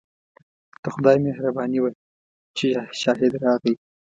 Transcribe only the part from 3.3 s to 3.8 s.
راغی.